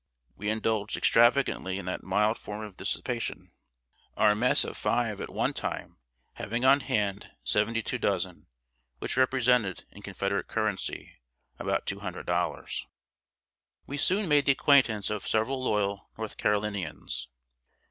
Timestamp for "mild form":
2.03-2.61